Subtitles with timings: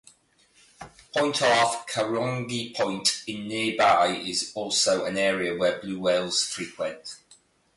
[1.15, 7.17] Point off Kahurangi Point in nearby is also an area where blue whales frequent.